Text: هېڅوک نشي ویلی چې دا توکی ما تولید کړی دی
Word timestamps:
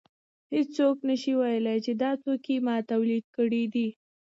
هېڅوک 0.55 0.97
نشي 1.07 1.33
ویلی 1.39 1.77
چې 1.85 1.91
دا 2.01 2.11
توکی 2.23 2.55
ما 2.65 2.75
تولید 2.91 3.25
کړی 3.35 3.63
دی 3.73 3.87